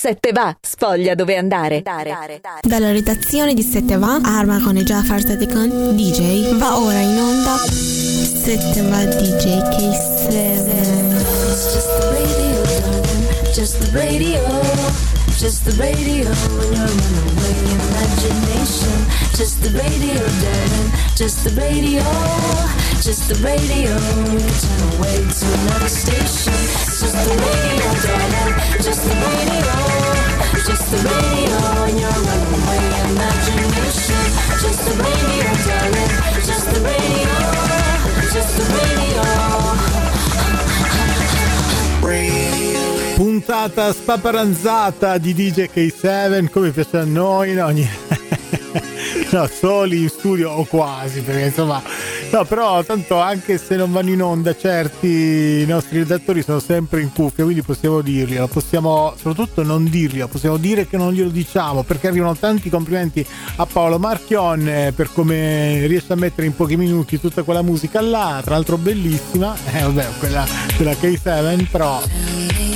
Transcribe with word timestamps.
7 0.00 0.32
va, 0.32 0.56
spoglia 0.62 1.14
dove 1.14 1.36
andare. 1.36 1.82
Dalla 1.82 2.90
redazione 2.90 3.52
di 3.52 3.60
7 3.60 3.98
va, 3.98 4.18
Arma 4.22 4.58
con 4.62 4.78
e 4.78 4.82
Jafar 4.82 5.20
Satikon, 5.20 5.94
DJ, 5.94 6.54
va 6.56 6.78
ora 6.78 7.00
in 7.00 7.18
onda 7.18 7.56
7 7.58 8.80
va 8.88 9.04
DJ 9.04 9.58
K7. 9.58 10.32
Just 13.52 13.78
the 13.78 13.90
radio, 13.92 14.40
just 15.36 15.64
the 15.64 15.76
radio 15.76 16.30
when 16.30 16.72
you're 16.72 16.88
runaway 16.88 17.52
imagination. 17.68 18.99
Just 19.40 19.62
the 19.62 19.70
radio, 19.70 20.20
darling, 20.20 20.92
just 21.16 21.44
the 21.44 21.50
radio, 21.56 22.04
just 23.00 23.26
the 23.26 23.36
radio. 23.40 23.96
Turn 23.96 24.36
away 25.00 25.16
to 25.16 25.46
another 25.56 25.88
station. 25.88 26.52
Just 27.00 27.16
the 27.24 27.32
radio, 27.40 27.88
darling, 28.04 28.52
just 28.84 29.00
the 29.00 29.16
radio, 29.16 29.80
just 30.60 30.92
the 30.92 31.00
radio 31.08 31.56
when 31.80 31.96
you're 31.96 32.20
runaway 32.20 32.84
imagination. 33.08 34.28
Just 34.60 34.84
the 34.84 34.92
radio, 35.08 35.48
darling, 35.64 36.12
just 36.44 36.68
the 36.68 36.80
radio, 36.84 37.32
just 38.36 38.52
the 38.60 38.64
radio. 38.76 39.24
Puntata 43.16 43.90
spaparanzata 43.94 45.16
di 45.16 45.32
DJ 45.32 45.70
K7 45.72 46.50
come 46.50 46.70
piace 46.72 46.98
a 46.98 47.04
noi 47.04 47.52
in 47.52 47.62
ogni... 47.62 47.88
no, 49.36 49.46
soli 49.46 50.02
in 50.02 50.08
studio 50.08 50.50
o 50.50 50.64
quasi, 50.64 51.20
perché 51.20 51.46
insomma... 51.46 51.82
No, 52.32 52.44
però 52.44 52.84
tanto 52.84 53.18
anche 53.18 53.58
se 53.58 53.74
non 53.74 53.90
vanno 53.90 54.10
in 54.10 54.22
onda 54.22 54.56
certi 54.56 55.66
nostri 55.66 55.98
redattori 55.98 56.42
sono 56.42 56.60
sempre 56.60 57.00
in 57.00 57.12
cuffia, 57.12 57.42
quindi 57.42 57.62
possiamo 57.62 58.02
dirglielo, 58.02 58.46
possiamo 58.46 59.14
soprattutto 59.16 59.64
non 59.64 59.84
dirglielo, 59.88 60.28
possiamo 60.28 60.56
dire 60.56 60.86
che 60.86 60.96
non 60.96 61.12
glielo 61.12 61.30
diciamo, 61.30 61.82
perché 61.82 62.06
arrivano 62.06 62.36
tanti 62.36 62.70
complimenti 62.70 63.26
a 63.56 63.66
Paolo 63.66 63.98
Marchionne 63.98 64.92
per 64.92 65.10
come 65.12 65.86
riesce 65.88 66.12
a 66.12 66.16
mettere 66.16 66.46
in 66.46 66.54
pochi 66.54 66.76
minuti 66.76 67.18
tutta 67.18 67.42
quella 67.42 67.62
musica 67.62 68.00
là, 68.00 68.40
tra 68.44 68.54
l'altro 68.54 68.76
bellissima, 68.76 69.56
eh 69.72 69.82
vabbè, 69.82 70.06
quella 70.20 70.46
della 70.76 70.92
K7, 70.92 71.66
però... 71.68 72.69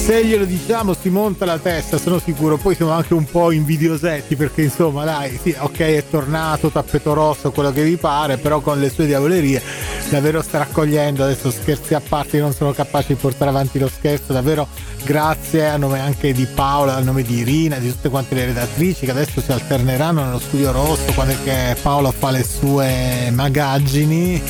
se 0.00 0.24
glielo 0.24 0.44
diciamo 0.44 0.94
si 0.94 1.10
monta 1.10 1.44
la 1.44 1.58
testa, 1.58 1.98
sono 1.98 2.18
sicuro. 2.18 2.56
Poi 2.56 2.74
siamo 2.74 2.92
anche 2.92 3.14
un 3.14 3.24
po' 3.24 3.52
invidiosetti 3.52 4.34
perché 4.34 4.62
insomma, 4.62 5.04
dai, 5.04 5.38
sì, 5.40 5.54
ok, 5.56 5.78
è 5.78 6.04
tornato 6.08 6.70
tappeto 6.70 7.12
rosso, 7.12 7.50
quello 7.50 7.70
che 7.70 7.82
vi 7.82 7.96
pare, 7.96 8.38
però 8.38 8.60
con 8.60 8.80
le 8.80 8.88
sue 8.88 9.06
diavolerie 9.06 9.62
davvero 10.08 10.42
sta 10.42 10.58
raccogliendo. 10.58 11.22
Adesso 11.22 11.50
scherzi 11.50 11.94
a 11.94 12.00
parte, 12.00 12.40
non 12.40 12.52
sono 12.52 12.72
capace 12.72 13.08
di 13.08 13.20
portare 13.20 13.50
avanti 13.50 13.78
lo 13.78 13.88
scherzo, 13.88 14.32
davvero 14.32 14.66
grazie 15.04 15.68
a 15.68 15.76
nome 15.76 16.00
anche 16.00 16.32
di 16.32 16.46
Paola, 16.46 16.96
a 16.96 17.00
nome 17.00 17.22
di 17.22 17.38
Irina, 17.38 17.76
di 17.76 17.90
tutte 17.90 18.08
quante 18.08 18.34
le 18.34 18.46
redattrici 18.46 19.04
che 19.04 19.10
adesso 19.10 19.40
si 19.40 19.52
alterneranno 19.52 20.24
nello 20.24 20.38
studio 20.38 20.72
rosso 20.72 21.12
quando 21.14 21.34
è 21.34 21.36
che 21.42 21.76
Paolo 21.80 22.10
fa 22.10 22.30
le 22.30 22.44
sue 22.44 23.30
magaggini 23.32 24.42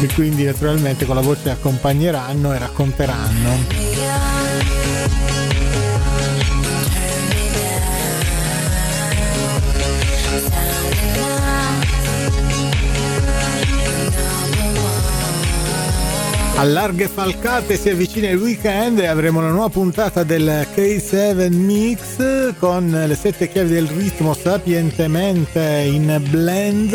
e 0.00 0.08
quindi 0.14 0.44
naturalmente 0.44 1.06
con 1.06 1.14
la 1.14 1.22
voce 1.22 1.50
accompagneranno 1.50 2.52
e 2.52 2.58
racconteranno. 2.58 4.29
A 16.60 16.64
larghe 16.64 17.08
falcate 17.08 17.78
si 17.78 17.88
avvicina 17.88 18.28
il 18.28 18.36
weekend 18.36 18.98
e 18.98 19.06
avremo 19.06 19.38
una 19.38 19.48
nuova 19.48 19.70
puntata 19.70 20.24
del 20.24 20.68
K7 20.74 21.50
Mix 21.50 22.54
con 22.58 22.90
le 22.90 23.14
sette 23.14 23.48
chiavi 23.48 23.70
del 23.70 23.86
ritmo 23.86 24.34
sapientemente 24.34 25.58
in 25.90 26.22
blend 26.28 26.90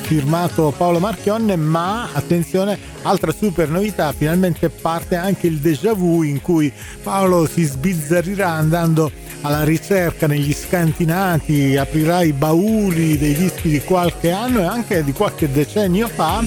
firmato 0.00 0.74
Paolo 0.76 0.98
Marchionne 0.98 1.54
ma 1.54 2.08
attenzione 2.12 2.76
altra 3.02 3.30
super 3.30 3.68
novità 3.68 4.12
finalmente 4.12 4.70
parte 4.70 5.14
anche 5.14 5.46
il 5.46 5.58
déjà 5.58 5.94
vu 5.94 6.24
in 6.24 6.42
cui 6.42 6.72
Paolo 7.00 7.46
si 7.46 7.62
sbizzarrirà 7.62 8.48
andando 8.48 9.08
alla 9.42 9.62
ricerca 9.62 10.26
negli 10.26 10.52
scantinati 10.52 11.76
aprirà 11.76 12.22
i 12.22 12.32
bauli 12.32 13.16
dei 13.18 13.34
dischi 13.68 13.70
di 13.70 13.80
qualche 13.82 14.30
anno 14.30 14.60
e 14.60 14.64
anche 14.64 15.04
di 15.04 15.12
qualche 15.12 15.50
decennio 15.50 16.08
fa 16.08 16.42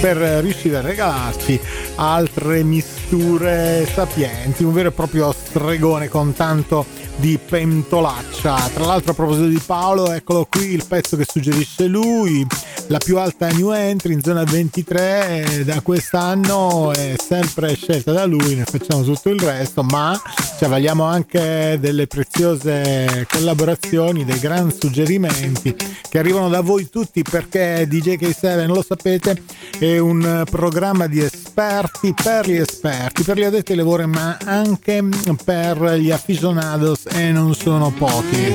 per 0.00 0.16
riuscire 0.16 0.76
a 0.76 0.80
regalarci 0.82 1.58
altre 1.96 2.62
misture 2.62 3.86
sapienti, 3.92 4.62
un 4.62 4.72
vero 4.72 4.90
e 4.90 4.92
proprio 4.92 5.32
stregone 5.32 6.08
con 6.08 6.34
tanto 6.34 6.84
di 7.16 7.38
pentolaccia. 7.38 8.70
Tra 8.74 8.84
l'altro 8.84 9.12
a 9.12 9.14
proposito 9.14 9.46
di 9.46 9.60
Paolo, 9.64 10.12
eccolo 10.12 10.46
qui 10.48 10.72
il 10.72 10.84
pezzo 10.86 11.16
che 11.16 11.24
suggerisce 11.26 11.86
lui, 11.86 12.46
la 12.88 12.98
più 12.98 13.18
alta 13.18 13.48
new 13.48 13.70
entry 13.72 14.12
in 14.12 14.22
zona 14.22 14.44
23 14.44 15.62
da 15.64 15.80
quest'anno 15.80 16.92
è 16.92 17.14
sempre 17.16 17.74
scelta 17.74 18.12
da 18.12 18.26
lui, 18.26 18.54
ne 18.54 18.64
facciamo 18.64 19.02
tutto 19.02 19.30
il 19.30 19.40
resto, 19.40 19.82
ma 19.82 20.20
ci 20.56 20.64
avvaliamo 20.64 21.04
anche 21.04 21.78
delle 21.80 22.06
preziose 22.06 23.26
collaborazioni, 23.28 24.24
dei 24.24 24.38
gran 24.38 24.72
suggerimenti 24.72 25.74
che 26.08 26.18
arrivano 26.18 26.48
da 26.48 26.60
voi 26.60 26.88
tutti 26.88 27.22
perché 27.22 27.86
DJ 27.88 28.16
K7, 28.16 28.66
lo 28.66 28.84
sapete, 28.86 29.42
è 29.78 29.98
un 29.98 30.44
programma 30.48 31.06
di 31.06 31.20
esperti 31.20 32.14
per 32.14 32.46
gli 32.48 32.56
esperti, 32.56 33.22
per 33.22 33.38
gli 33.38 33.44
addetti 33.44 33.72
ai 33.72 33.78
lavori, 33.78 34.06
ma 34.06 34.38
anche 34.44 35.02
per 35.44 35.94
gli 35.94 36.10
aficionados 36.10 37.05
e 37.10 37.30
non 37.30 37.54
sono 37.54 37.90
pochi. 37.90 38.54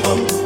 When 0.07 0.46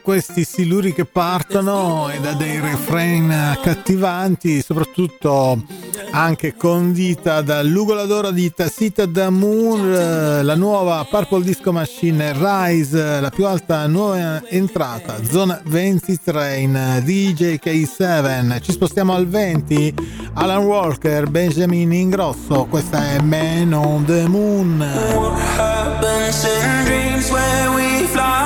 questi 0.00 0.44
siluri 0.44 0.92
che 0.92 1.04
partono 1.04 2.08
e 2.10 2.18
da 2.20 2.32
dei 2.32 2.60
refrain 2.60 3.30
accattivanti, 3.30 4.62
soprattutto 4.62 5.62
anche 6.10 6.54
condita 6.56 7.40
dall'Ugola 7.40 8.04
d'oro 8.04 8.30
di 8.30 8.52
Tacita 8.52 9.06
Damour, 9.06 10.42
la 10.42 10.54
nuova 10.54 11.06
Purple 11.08 11.42
Disco 11.42 11.72
Machine 11.72 12.32
Rise, 12.32 13.20
la 13.20 13.30
più 13.30 13.46
alta 13.46 13.86
nuova 13.86 14.42
entrata, 14.48 15.22
zona 15.24 15.60
23 15.64 16.56
in 16.56 17.02
DJ 17.04 17.58
K7. 17.62 18.60
Ci 18.60 18.72
spostiamo 18.72 19.14
al 19.14 19.28
20, 19.28 19.94
Alan 20.34 20.64
Walker, 20.64 21.28
Benjamin 21.28 21.92
Ingrosso, 21.92 22.66
questa 22.68 23.10
è 23.10 23.20
Man 23.20 23.72
on 23.72 24.04
the 24.04 24.26
Moon. 24.26 24.78
What 24.78 25.38
happens 25.56 26.44
in 26.44 26.84
dreams 26.84 27.30
where 27.30 27.70
we 27.74 28.06
fly? 28.06 28.39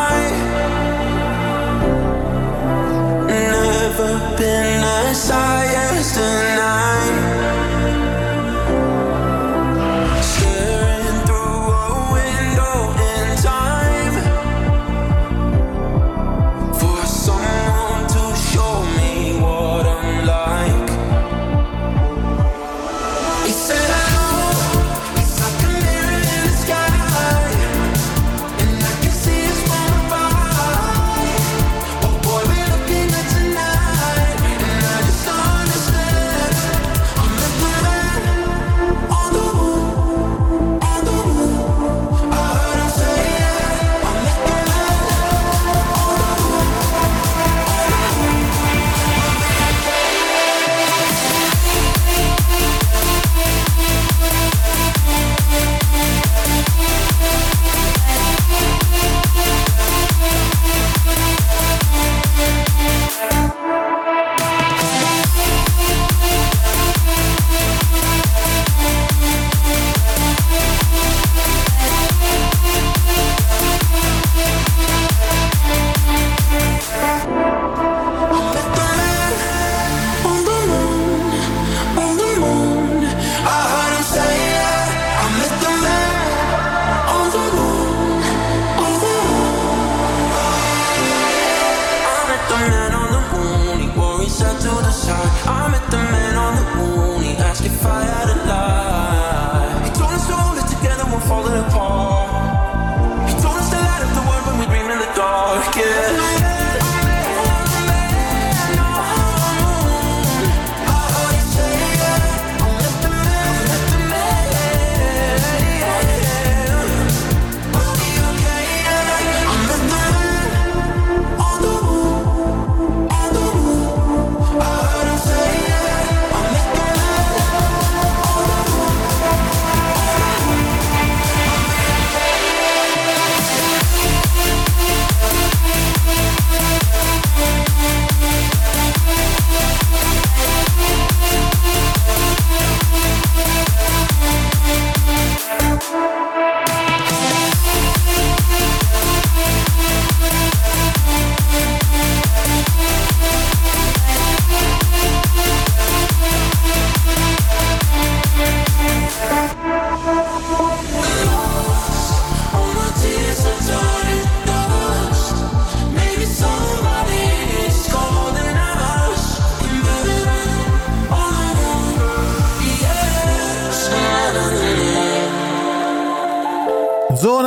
side. 5.34 5.63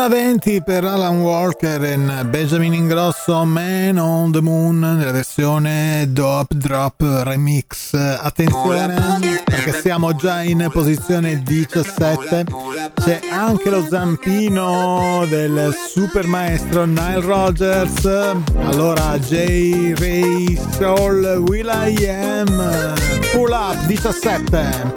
2020 0.07 0.63
per 0.63 0.85
Alan 0.85 1.19
Walker 1.19 1.83
e 1.83 1.97
Benjamin 2.23 2.73
Ingrosso 2.73 3.43
Man 3.43 3.97
on 3.97 4.31
the 4.31 4.39
Moon 4.39 4.79
nella 4.79 5.11
versione 5.11 6.05
Dop 6.07 6.53
Drop 6.53 7.01
Remix. 7.01 7.93
Attenzione 7.93 9.43
perché 9.43 9.73
siamo 9.73 10.15
già 10.15 10.41
in 10.43 10.69
posizione 10.71 11.43
17. 11.43 12.45
C'è 12.93 13.19
anche 13.29 13.69
lo 13.69 13.85
zampino 13.89 15.25
del 15.27 15.75
super 15.89 16.25
maestro 16.25 16.85
Nile 16.85 17.19
Rogers. 17.19 18.05
Allora 18.05 19.17
J. 19.19 19.93
Ray 19.97 20.57
Soul 20.77 21.43
Will 21.47 21.67
I 21.67 22.07
Am 22.07 22.93
Pull 23.33 23.51
Up 23.51 23.85
17 23.85 24.93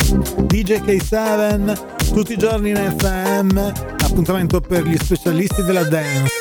DJ 0.46 0.74
K7 0.82 1.98
tutti 2.12 2.32
i 2.32 2.36
giorni 2.36 2.70
in 2.70 2.94
FM 2.96 4.08
appuntamento 4.10 4.60
per 4.60 4.82
gli 4.82 4.96
specialisti 4.96 5.62
della 5.62 5.84
dance. 5.84 6.32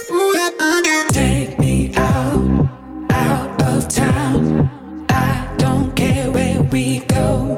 Take 1.11 1.55
me 1.59 1.91
out, 1.95 2.67
out 3.11 3.61
of 3.61 3.85
town. 3.88 4.69
I 5.09 5.47
don't 5.57 5.93
care 5.93 6.29
where 6.31 6.61
we 6.71 7.03
go. 7.05 7.57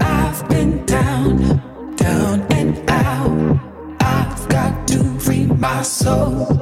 I've 0.00 0.46
been 0.48 0.84
down, 0.84 1.62
down 1.96 2.44
and 2.50 2.78
out. 2.88 3.58
I've 4.00 4.46
got 4.48 4.86
to 4.88 5.18
free 5.18 5.46
my 5.46 5.82
soul. 5.82 6.59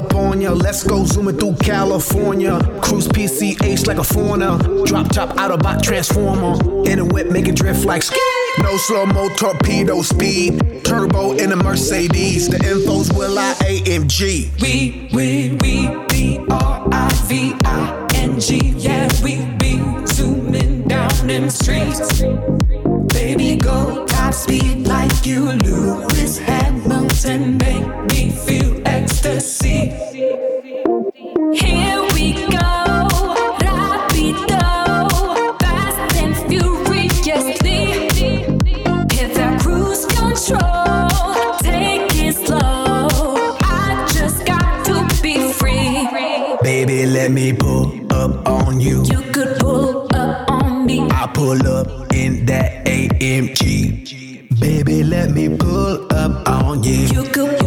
California. 0.00 0.50
Let's 0.50 0.82
go 0.82 1.04
zooming 1.04 1.36
through 1.36 1.56
California. 1.56 2.58
Cruise 2.82 3.08
PCH 3.08 3.86
like 3.86 3.98
a 3.98 4.04
foreigner. 4.04 4.58
Drop 4.84 5.08
top 5.08 5.36
out 5.38 5.50
of 5.50 5.82
transformer. 5.82 6.54
In 6.88 6.98
a 6.98 7.04
whip, 7.04 7.30
make 7.30 7.48
it 7.48 7.56
drift 7.56 7.84
like 7.84 8.02
ski. 8.02 8.18
No 8.60 8.76
slow 8.76 9.06
mo 9.06 9.28
torpedo 9.36 10.02
speed. 10.02 10.84
Turbo 10.84 11.32
in 11.32 11.52
a 11.52 11.56
Mercedes. 11.56 12.48
The 12.48 12.56
info's 12.56 13.12
will 13.12 13.38
I 13.38 13.54
AMG. 13.60 14.60
We, 14.62 15.10
we, 15.12 15.50
we, 15.60 16.06
B 16.08 16.38
R 16.50 16.88
I 16.90 17.12
V 17.26 17.54
I 17.64 18.08
N 18.14 18.40
G. 18.40 18.70
Yeah, 18.76 19.08
we 19.22 19.44
be 19.56 19.82
zooming 20.06 20.88
down 20.88 21.26
them 21.26 21.50
streets. 21.50 22.22
Baby, 23.12 23.56
go 23.56 24.06
top 24.06 24.32
speed 24.32 24.86
like 24.86 25.26
you 25.26 25.52
Lewis 25.52 26.38
Hamilton. 26.38 27.58
Make 27.58 27.86
me 28.12 28.30
feel 28.30 28.69
Baby, 54.60 55.02
let 55.04 55.30
me 55.30 55.54
pull 55.56 56.10
up 56.12 56.48
on 56.48 56.82
you. 56.82 57.04
You 57.06 57.24
could 57.24 57.59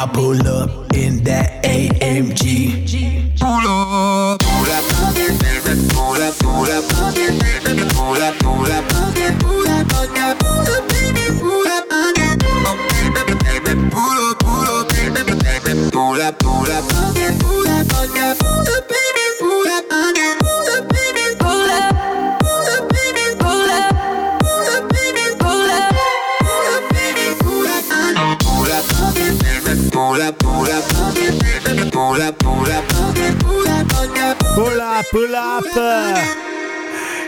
I 0.00 0.06
pull 0.06 0.48
up 0.48 0.94
in 0.94 1.24
that 1.24 1.62
AMG. 1.62 2.79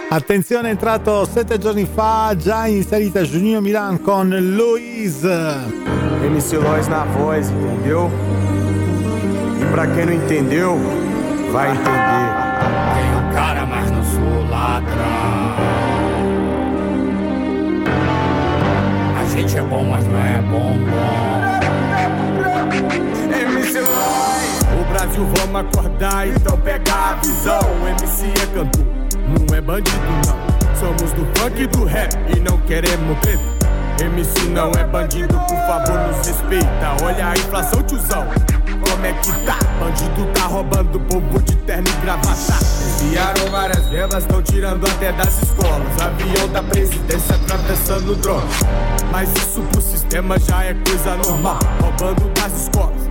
Attenzione, 0.08 0.68
è 0.68 0.70
entrato 0.72 1.24
sette 1.24 1.56
giorni 1.58 1.86
fa, 1.86 2.34
già 2.36 2.66
in 2.66 2.84
salita 2.84 3.22
Juninho 3.22 3.62
Milan 3.62 4.00
con 4.02 4.28
Luiz. 4.28 5.22
MC 5.22 6.52
Lois 6.60 6.86
na 6.86 7.04
voz, 7.04 7.48
entendeu? 7.48 8.10
E 9.60 9.64
pra 9.70 9.86
quem 9.86 10.04
não 10.04 10.12
entendeu, 10.12 10.76
vai 11.50 11.70
entender. 11.70 12.30
Um 13.16 13.32
cara, 13.34 13.64
mas 13.64 13.90
não 13.90 14.04
sou 14.04 14.48
ladrão. 14.50 15.56
A 19.18 19.24
gente 19.34 19.56
é 19.56 19.62
bom, 19.62 19.84
mas 19.84 20.06
não 20.06 20.18
é 20.18 20.42
bom, 20.42 20.76
bom. 20.90 21.52
MC 23.32 23.80
Lois! 23.80 24.31
Brasil 24.92 25.26
vamos 25.36 25.60
acordar, 25.62 26.28
então 26.28 26.58
pega 26.58 26.92
a 26.92 27.14
visão. 27.14 27.60
MC 27.88 28.26
é 28.26 28.46
cantor, 28.54 28.84
não 29.26 29.56
é 29.56 29.60
bandido 29.62 29.98
não. 30.26 30.76
Somos 30.76 31.12
do 31.12 31.24
funk 31.34 31.62
e 31.62 31.66
do 31.66 31.84
rap 31.86 32.12
e 32.36 32.40
não 32.40 32.58
queremos 32.58 33.18
treta. 33.20 33.42
MC 34.04 34.48
não 34.50 34.70
é 34.72 34.84
bandido, 34.84 35.34
por 35.48 35.56
favor 35.66 35.98
nos 36.08 36.26
respeita. 36.26 36.96
Olha 37.02 37.28
a 37.28 37.32
inflação, 37.32 37.82
tiozão. 37.84 38.26
Como 38.86 39.06
é 39.06 39.12
que 39.14 39.32
tá? 39.46 39.58
Bandido 39.80 40.26
tá 40.34 40.44
roubando 40.44 41.00
povo 41.00 41.40
de 41.40 41.56
terno 41.56 41.88
e 41.88 42.02
gravata. 42.02 42.58
Desviaram 42.60 43.50
várias 43.50 43.88
verbas, 43.88 44.24
estão 44.24 44.42
tirando 44.42 44.86
até 44.86 45.10
das 45.12 45.42
escolas. 45.42 46.02
Avião 46.02 46.48
da 46.52 46.62
presidência 46.62 47.34
atravessando 47.36 48.12
o 48.12 48.16
drone. 48.16 48.46
Mas 49.10 49.32
isso 49.36 49.62
pro 49.72 49.80
sistema 49.80 50.38
já 50.38 50.64
é 50.64 50.74
coisa 50.86 51.16
normal. 51.16 51.58
Roubando 51.80 52.28
das 52.34 52.64
escolas 52.64 53.01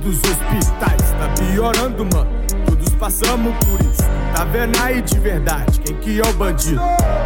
dos 0.00 0.16
hospitais. 0.16 1.10
Tá 1.18 1.28
piorando, 1.38 2.06
mano. 2.12 2.30
Todos 2.66 2.88
passamos 2.94 3.54
por 3.64 3.80
isso. 3.80 4.02
Tá 4.34 4.44
vendo 4.44 4.78
aí 4.82 5.02
de 5.02 5.18
verdade 5.18 5.80
quem 5.80 5.96
que 5.96 6.20
é 6.20 6.22
o 6.22 6.32
bandido? 6.34 6.80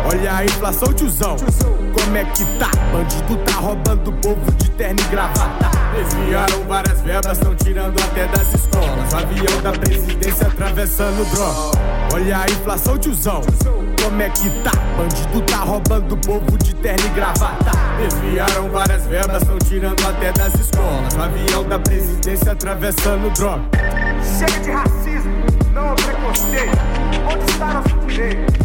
Olha 0.07 0.37
a 0.37 0.45
inflação, 0.45 0.93
tiozão. 0.93 1.37
Como 1.37 2.17
é 2.17 2.25
que 2.25 2.45
tá? 2.59 2.71
Bandido 2.93 3.37
tá 3.45 3.55
roubando 3.55 4.11
o 4.11 4.13
povo 4.15 4.53
de 4.53 4.71
terno 4.71 5.01
e 5.01 5.05
gravata. 5.05 5.71
Desviaram 5.95 6.65
várias 6.67 7.01
verbas, 7.03 7.39
estão 7.39 7.55
tirando 7.55 8.03
até 8.03 8.27
das 8.27 8.55
escolas. 8.55 9.15
Avião 9.15 9.63
da 9.63 9.73
presidência 9.73 10.47
atravessando 10.47 11.23
o 11.23 11.25
drone. 11.27 11.85
Olha 12.13 12.39
a 12.39 12.47
inflação, 12.47 12.99
tiozão. 12.99 13.41
Como 14.03 14.21
é 14.21 14.29
que 14.31 14.51
tá? 14.63 14.73
Bandido 14.97 15.41
tá 15.43 15.59
roubando 15.59 16.15
o 16.15 16.19
povo 16.19 16.59
de 16.59 16.75
terno 16.75 17.07
e 17.07 17.11
gravata. 17.11 17.84
Desviaram 17.99 18.69
várias 18.71 19.07
verbas, 19.07 19.43
estão 19.43 19.59
tirando 19.59 20.07
até 20.07 20.33
das 20.33 20.55
escolas. 20.55 21.17
Avião 21.17 21.65
da 21.65 21.79
presidência 21.79 22.53
atravessando 22.53 23.29
o 23.29 23.31
drone. 23.31 23.69
Chega 24.39 24.61
de 24.61 24.71
racismo, 24.71 25.33
não 25.73 25.93
é 25.93 25.95
preconceito. 25.95 26.79
Onde 27.33 27.51
está 27.51 27.75
nosso 27.75 28.07
direito? 28.07 28.65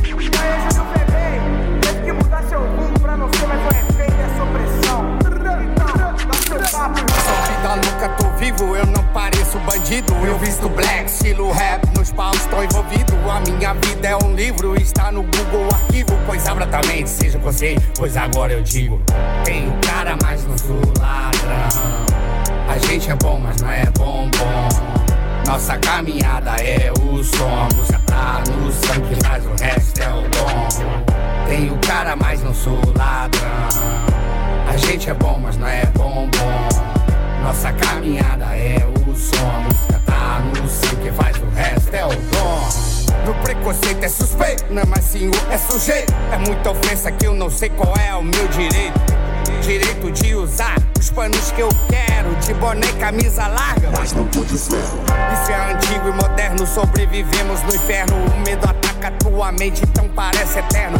Vida 7.59 7.75
louca, 7.75 8.09
tô 8.17 8.29
vivo, 8.37 8.75
eu 8.75 8.85
não 8.85 9.03
pareço 9.13 9.59
bandido. 9.59 10.13
Eu 10.25 10.37
visto 10.39 10.69
black, 10.69 11.09
estilo 11.09 11.51
rap, 11.51 11.85
nos 11.97 12.11
paus 12.11 12.45
tô 12.45 12.63
envolvido. 12.63 13.13
A 13.29 13.39
minha 13.41 13.73
vida 13.73 14.07
é 14.07 14.17
um 14.17 14.33
livro, 14.33 14.75
está 14.75 15.11
no 15.11 15.23
Google 15.23 15.67
Arquivo. 15.73 16.17
Pois 16.25 16.47
abra 16.47 16.65
mente, 16.87 17.09
seja 17.09 17.37
consciente, 17.39 17.85
pois 17.97 18.15
agora 18.15 18.53
eu 18.53 18.61
digo: 18.61 19.01
Tem 19.43 19.67
um 19.67 19.79
cara, 19.81 20.17
mas 20.23 20.45
não 20.45 20.57
sou 20.57 20.81
ladrão. 20.99 22.05
A 22.67 22.77
gente 22.87 23.11
é 23.11 23.15
bom, 23.15 23.39
mas 23.39 23.61
não 23.61 23.71
é 23.71 23.85
bom, 23.97 24.29
bom. 24.37 25.51
Nossa 25.51 25.77
caminhada 25.77 26.51
é 26.61 26.91
o 27.01 27.23
som, 27.23 27.49
a 27.49 27.75
música 27.75 27.99
tá 28.05 28.43
no 28.51 28.71
sangue, 28.71 29.17
mas 29.23 29.45
o 29.45 29.63
resto 29.63 30.01
é 30.01 30.09
o 30.09 30.21
dom. 30.29 31.73
O 31.73 31.87
cara, 31.87 32.15
mas 32.15 32.41
não 32.43 32.53
sou 32.53 32.79
ladrão. 32.95 33.67
A 34.67 34.77
gente 34.77 35.09
é 35.09 35.13
bom, 35.13 35.39
mas 35.41 35.57
não 35.57 35.67
é 35.67 35.85
bom, 35.87 36.29
bom. 36.31 36.88
Nossa 37.43 37.71
caminhada 37.73 38.45
é 38.55 38.85
o 39.07 39.15
som, 39.15 39.49
a 39.49 39.59
música 39.61 40.01
tá 40.05 40.39
no 40.39 40.69
sangue, 40.69 41.11
faz 41.11 41.37
o 41.37 41.49
resto 41.49 41.93
é 41.93 42.05
o 42.05 42.09
dom. 42.09 42.89
No 43.25 43.33
preconceito 43.43 44.03
é 44.03 44.09
suspeito, 44.09 44.65
não 44.69 44.81
é 44.81 44.85
mais 44.85 45.03
senhor, 45.05 45.35
é 45.49 45.57
sujeito. 45.57 46.13
É 46.31 46.37
muita 46.37 46.71
ofensa 46.71 47.11
que 47.11 47.25
eu 47.25 47.33
não 47.33 47.49
sei 47.49 47.69
qual 47.69 47.93
é 47.97 48.15
o 48.15 48.23
meu 48.23 48.47
direito. 48.49 48.99
Direito 49.61 50.11
de 50.11 50.35
usar 50.35 50.75
os 50.97 51.09
panos 51.09 51.51
que 51.51 51.61
eu 51.61 51.69
quero, 51.89 52.35
de 52.35 52.53
boné 52.55 52.87
e 52.87 52.93
camisa 52.93 53.47
larga. 53.47 53.91
Mas 53.97 54.13
não 54.13 54.25
tudo 54.27 54.53
isso 54.53 54.75
é 54.75 55.71
antigo 55.73 56.07
e 56.07 56.11
moderno, 56.11 56.65
sobrevivemos 56.65 57.61
no 57.63 57.75
inferno. 57.75 58.15
O 58.15 58.39
medo 58.39 58.65
ataca 58.67 59.11
tua 59.11 59.51
mente, 59.51 59.81
então 59.83 60.07
parece 60.15 60.59
eterno. 60.59 60.97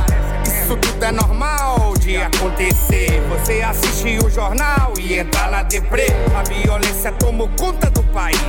Isso 0.50 0.76
tudo 0.78 1.04
é 1.04 1.12
normal 1.12 1.94
de 2.00 2.18
acontecer. 2.18 3.22
Você 3.30 3.62
assiste 3.62 4.18
o 4.26 4.30
jornal 4.30 4.94
e 5.00 5.20
entra 5.20 5.48
na 5.48 5.62
deprê. 5.62 6.08
A 6.36 6.42
violência 6.42 7.12
tomou 7.12 7.48
conta 7.50 7.90
do 7.92 8.02
país. 8.06 8.40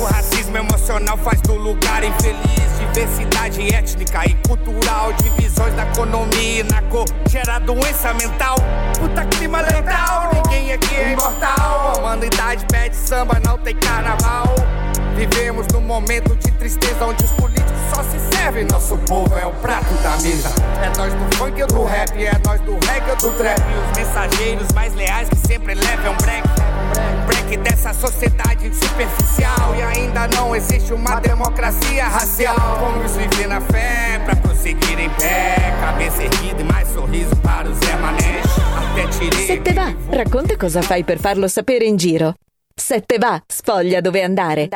O 0.00 0.04
racismo 0.04 0.56
emocional 0.56 1.16
faz 1.18 1.40
do 1.42 1.54
lugar 1.54 2.02
infeliz. 2.02 2.78
Diversidade 2.78 3.72
étnica 3.72 4.26
e 4.26 4.34
cultural. 4.46 5.12
Divisões 5.12 5.72
da 5.74 5.84
economia 5.84 6.60
e 6.60 6.62
na 6.64 6.82
cor. 6.82 7.06
Gera 7.28 7.60
doença 7.60 8.12
mental. 8.14 8.56
Puta 8.98 9.24
clima 9.26 9.60
letal. 9.60 10.30
Ninguém 10.34 10.72
aqui 10.72 10.96
é 10.96 11.12
imortal. 11.12 11.92
A 11.94 11.98
humanidade 11.98 12.66
pede 12.66 12.96
samba, 12.96 13.40
não 13.44 13.56
tem 13.58 13.76
carnaval. 13.76 14.56
Vivemos 15.18 15.66
num 15.72 15.80
momento 15.80 16.36
de 16.36 16.48
tristeza 16.52 17.04
onde 17.04 17.24
os 17.24 17.32
políticos 17.32 17.72
só 17.92 18.04
se 18.04 18.20
servem. 18.36 18.64
Nosso 18.70 18.96
povo 18.98 19.36
é 19.36 19.44
o 19.44 19.50
prato 19.50 19.92
da 19.94 20.16
mesa. 20.18 20.48
É 20.80 20.96
nós 20.96 21.12
do 21.12 21.36
funk 21.36 21.60
ou 21.60 21.66
do 21.66 21.84
rap, 21.84 22.24
é 22.24 22.40
nós 22.46 22.60
do 22.60 22.74
reggae 22.86 23.10
ou 23.10 23.16
do 23.16 23.36
trap. 23.36 23.58
E 23.58 23.90
os 23.90 23.98
mensageiros 23.98 24.68
mais 24.72 24.94
leais 24.94 25.28
que 25.28 25.36
sempre 25.38 25.74
levam 25.74 26.14
break. 26.18 26.46
Um 26.46 27.26
break 27.26 27.56
dessa 27.56 27.92
sociedade 27.92 28.72
superficial. 28.72 29.74
E 29.76 29.82
ainda 29.82 30.28
não 30.36 30.54
existe 30.54 30.92
uma 30.92 31.18
democracia 31.18 32.04
racial. 32.04 32.78
Vamos 32.78 33.16
viver 33.16 33.48
na 33.48 33.60
fé 33.60 34.20
pra 34.24 34.36
prosseguir 34.36 35.00
em 35.00 35.10
pé. 35.10 35.74
Cabeça 35.80 36.22
erguida 36.22 36.60
e 36.60 36.64
mais 36.64 36.86
sorriso 36.92 37.34
para 37.38 37.68
os 37.68 37.76
Zé 37.78 37.96
Manés. 37.96 38.46
Até 38.92 39.08
tirei. 39.08 39.46
Se 39.48 39.56
te 39.56 39.72
va, 39.72 39.92
racconta 40.12 40.56
cosa 40.56 40.80
fai 40.80 41.02
per 41.02 41.18
farlo 41.18 41.48
sapere 41.48 41.86
in 41.86 41.98
giro. 41.98 42.36
7 42.78 43.18
va, 43.18 43.42
spoglia 43.46 44.00
dove 44.00 44.22
andare. 44.22 44.68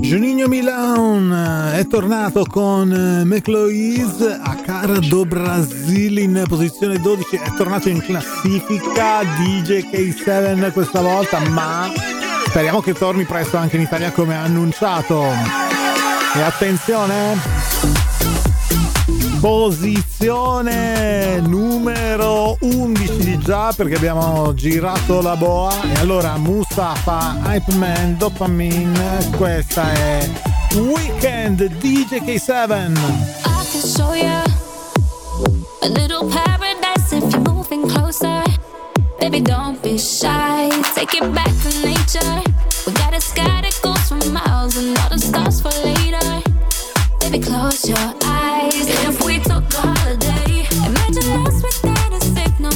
Juninho 0.00 0.46
Milan 0.46 1.72
è 1.74 1.86
tornato 1.86 2.44
con 2.44 2.88
McLoise 3.24 4.38
a 4.40 4.54
cara 4.56 4.98
do 4.98 5.24
Brasil 5.24 6.18
in 6.18 6.44
posizione 6.46 6.98
12, 6.98 7.36
è 7.36 7.52
tornato 7.56 7.88
in 7.88 8.00
classifica 8.00 9.22
DJ 9.22 9.88
K7 9.90 10.72
questa 10.72 11.00
volta, 11.00 11.40
ma 11.40 11.90
speriamo 12.46 12.80
che 12.80 12.92
torni 12.92 13.24
presto 13.24 13.56
anche 13.56 13.76
in 13.76 13.82
Italia 13.82 14.12
come 14.12 14.36
annunciato. 14.36 15.22
E 16.34 16.40
attenzione! 16.40 17.55
Posizione 19.40 21.40
numero 21.40 22.56
11 22.60 23.16
di 23.18 23.38
già 23.38 23.72
perché 23.72 23.96
abbiamo 23.96 24.54
girato 24.54 25.20
la 25.20 25.36
boa 25.36 25.82
e 25.82 25.94
allora 25.98 26.36
Mustafa, 26.36 27.36
Hype 27.44 27.74
Man, 27.74 28.16
Dopamine, 28.16 29.28
questa 29.36 29.92
è 29.92 30.30
Weekend 30.74 31.64
DJ 31.78 32.20
K7. 32.22 32.64
I 32.64 33.66
can 33.70 33.82
show 33.82 34.14
you 34.14 34.42
a 35.82 35.88
little 35.88 36.28
paradise 36.28 37.12
if 37.12 37.22
you're 37.32 37.40
moving 37.50 37.86
closer. 37.86 38.42
Baby, 39.18 39.40
don't 39.40 39.80
be 39.82 39.98
shy. 39.98 40.68
Take 40.94 41.14
it 41.14 41.32
back 41.32 41.50
to 41.62 41.68
nature. 41.84 42.42
We 42.86 42.92
got 42.92 43.12
a 43.14 43.20
sky 43.20 43.60
that 43.62 43.78
goes 43.82 44.08
for 44.08 44.16
miles 44.30 44.76
and 44.76 44.96
all 44.98 45.08
the 45.10 45.18
stars 45.18 45.60
for 45.60 45.70
later. 45.84 46.35
Baby, 47.28 47.44
close 47.44 47.88
your 47.88 47.98
eyes. 48.22 48.86
If 49.04 49.24
we 49.24 49.40
took 49.40 49.64
a 49.74 49.80
holiday, 49.80 50.64
imagine 50.86 51.44
us 51.44 51.60
without 51.60 52.12
a 52.12 52.20
signal. 52.20 52.70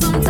Some 0.00 0.25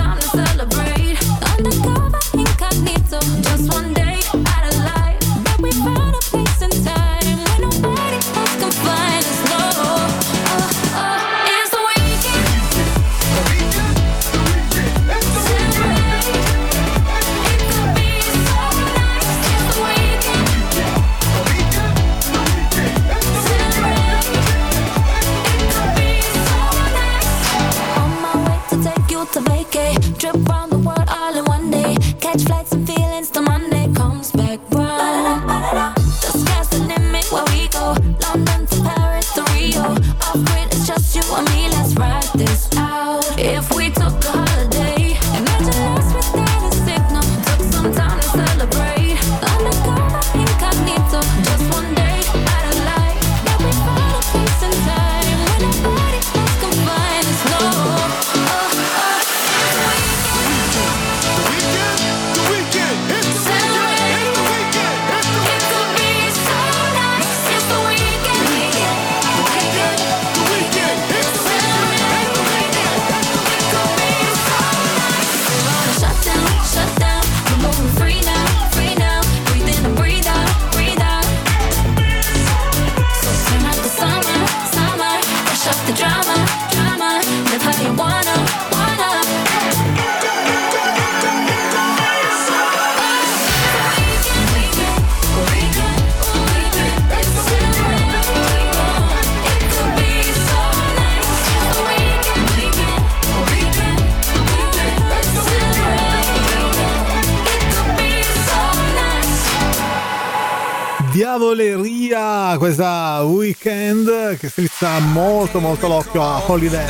Diavoleria, 111.16 112.56
questa 112.58 113.22
weekend 113.22 114.36
che 114.36 114.50
strizza 114.50 114.98
molto 114.98 115.60
molto 115.60 115.88
l'occhio 115.88 116.22
a 116.22 116.42
Holiday. 116.44 116.84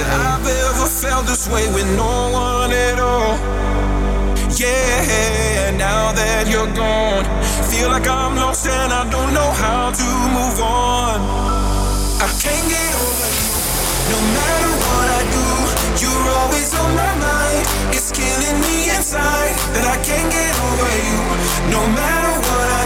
Yeah, 4.58 5.70
now 5.76 6.12
that 6.12 6.48
you're 6.48 6.66
gone, 6.74 7.24
feel 7.68 7.88
like 7.88 8.08
I'm 8.08 8.34
lost 8.34 8.66
and 8.66 8.92
I 8.92 9.08
don't 9.08 9.32
know 9.32 9.52
how 9.62 9.92
to 9.92 10.04
move 10.34 10.60
on. 10.60 11.20
I 12.18 12.26
can't 12.42 12.66
get 12.66 12.94
over 12.98 13.30
you, 13.30 13.54
no 14.10 14.18
matter 14.34 14.74
what 14.74 15.08
I 15.08 15.22
do. 15.30 15.46
You're 16.02 16.30
always 16.42 16.74
on 16.74 16.96
my 16.96 17.14
mind, 17.22 17.64
it's 17.94 18.10
killing 18.10 18.58
me 18.58 18.90
inside 18.90 19.54
that 19.70 19.86
I 19.86 19.96
can't 20.02 20.32
get 20.32 20.58
over 20.66 20.90
you. 20.98 21.22
No 21.70 21.86
matter 21.94 22.40
what 22.42 22.66
I 22.66 22.82
do, 22.82 22.85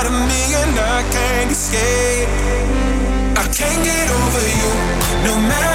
inside 0.00 0.06
of 0.06 0.28
me 0.28 0.54
and 0.54 0.78
I 0.78 1.02
can't 1.10 1.50
escape. 1.50 2.28
I 3.36 3.44
can't 3.52 3.84
get 3.84 4.10
over 4.10 4.44
you. 4.60 4.70
No 5.26 5.34
matter 5.48 5.69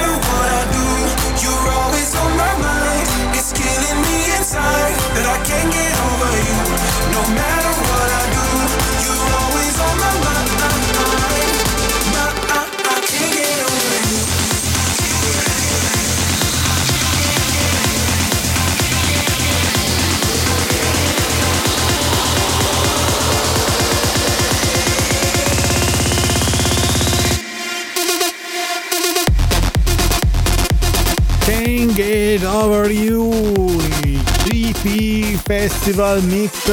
Festival 35.46 36.22
Mix, 36.24 36.72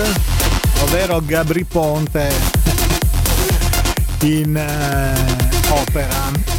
ovvero 0.82 1.22
Gabri 1.24 1.64
Ponte 1.64 2.28
in 4.22 4.56
uh, 4.56 5.80
opera 5.80 6.53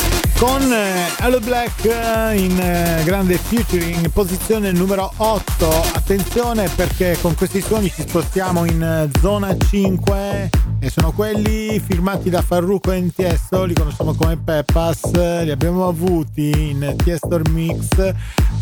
con 0.47 0.71
eh, 0.71 1.09
Hello 1.21 1.41
Black 1.41 1.87
eh, 1.87 2.37
in 2.37 2.61
eh, 2.61 3.03
grande 3.05 3.39
featuring 3.39 4.11
posizione 4.11 4.73
numero 4.73 5.11
8 5.17 5.69
attenzione 5.95 6.69
perché 6.69 7.17
con 7.23 7.35
questi 7.35 7.63
suoni 7.63 7.91
ci 7.91 8.03
spostiamo 8.03 8.67
in 8.67 9.09
zona 9.23 9.57
5 9.57 10.51
e 10.81 10.91
sono 10.91 11.13
quelli 11.13 11.81
firmati 11.81 12.29
da 12.29 12.43
Farruko 12.43 12.93
e 12.93 13.11
Tiesto 13.15 13.65
li 13.65 13.73
conosciamo 13.73 14.13
come 14.13 14.37
Peppas 14.37 15.13
li 15.13 15.51
abbiamo 15.51 15.89
avuti 15.89 16.51
in 16.71 16.95
Tiesto 17.03 17.41
Mix 17.49 18.13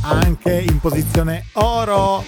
anche 0.03 0.65
in 0.65 0.79
posizione 0.79 1.47
oro 1.55 2.23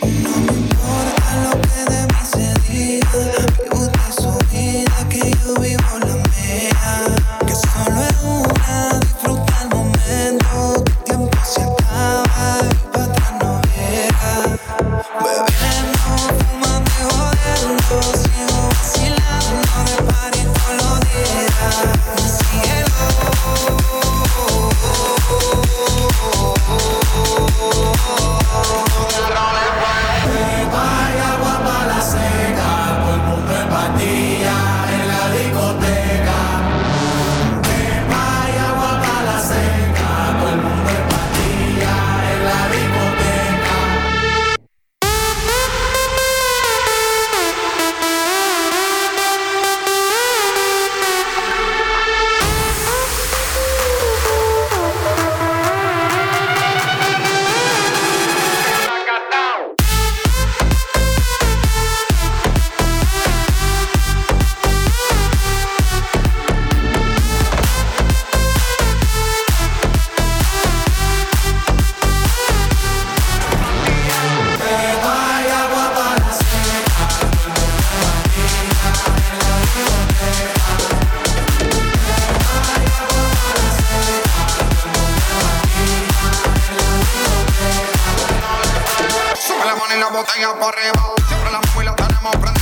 la 90.05 90.11
botella 90.11 90.53
por 90.61 90.75
arriba. 90.75 91.15
Siempre 91.29 91.51
la 91.51 91.61
mueve 91.73 91.85
la 91.85 91.97
tenemos 91.97 92.37
prendida. 92.37 92.54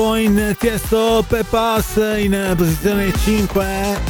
In 0.00 0.56
Tiesto 0.58 1.24
Pepas 1.26 1.96
in 2.16 2.54
posizione 2.56 3.12
5 3.12 3.66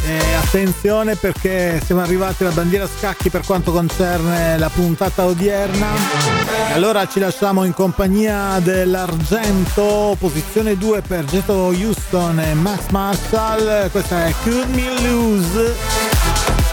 e 0.07 0.35
attenzione 0.35 1.17
perché 1.17 1.81
siamo 1.85 2.01
arrivati 2.01 2.45
alla 2.45 2.53
bandiera 2.53 2.87
scacchi 2.87 3.29
per 3.29 3.43
quanto 3.45 3.73
concerne 3.73 4.57
la 4.57 4.69
puntata 4.69 5.25
odierna. 5.25 5.89
E 6.69 6.73
allora 6.73 7.07
ci 7.07 7.19
lasciamo 7.19 7.65
in 7.65 7.75
compagnia 7.75 8.59
dell'argento 8.61 10.17
posizione 10.19 10.77
2 10.77 11.03
per 11.03 11.25
Getto 11.25 11.55
Houston 11.55 12.39
e 12.39 12.55
Max 12.55 12.89
Marshall. 12.91 13.91
Questa 13.91 14.27
è 14.27 14.35
Could 14.43 14.69
Me 14.75 15.01
Lose? 15.03 15.75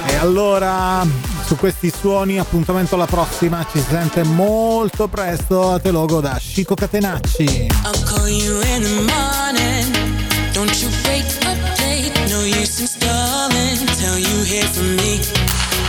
E 0.06 0.16
allora 0.16 1.06
su 1.48 1.56
questi 1.56 1.92
suoni. 1.98 2.38
Appuntamento 2.38 2.96
alla 2.96 3.06
prossima. 3.06 3.66
Ci 3.72 3.80
si 3.80 3.86
sente 3.90 4.24
molto 4.24 5.08
presto. 5.08 5.72
A 5.72 5.80
te 5.80 5.92
logo 5.92 6.20
da 6.20 6.38
Chico 6.38 6.76
Catenacci. 6.76 7.44
I'll 7.44 8.04
call 8.04 8.28
you 8.28 8.62
in 8.76 8.84
the 8.84 9.14
morning. 9.14 10.52
Don't 10.52 10.76
you 10.82 10.90
wake 11.06 11.26
up 11.46 11.58
late 11.80 12.12
No 12.30 12.42
use 12.42 12.82
in 12.82 12.88
stalling. 12.88 13.86
Till 13.98 14.18
you 14.18 14.44
hear 14.44 14.66
from 14.66 14.96
me. 14.96 15.20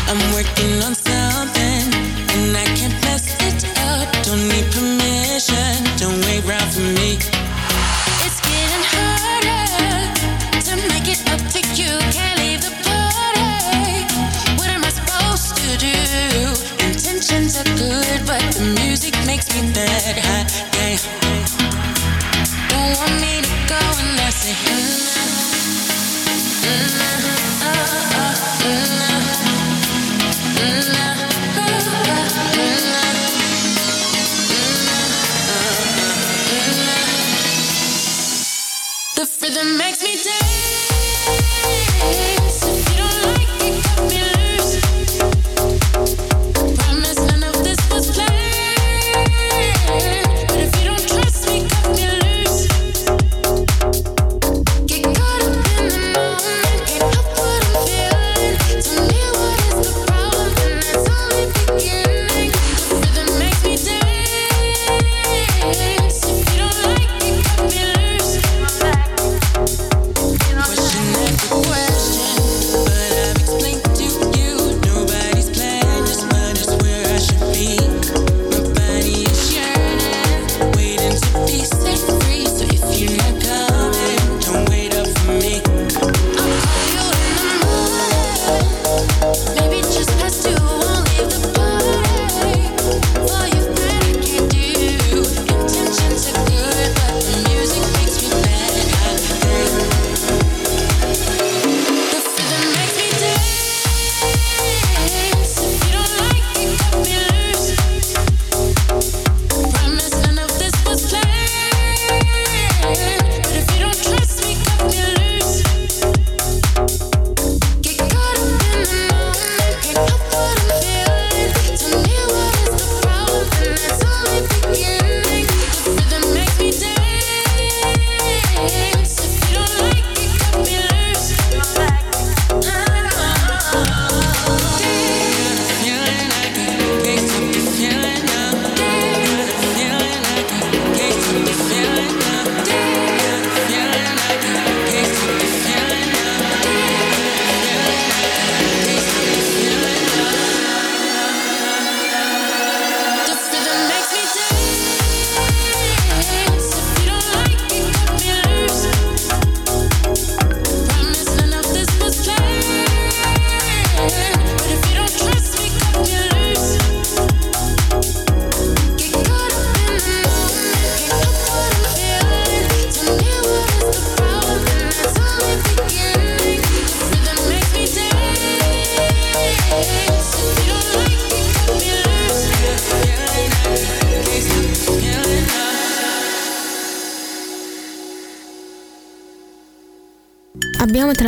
I'm 0.06 0.32
working 0.32 0.82
on 0.84 0.94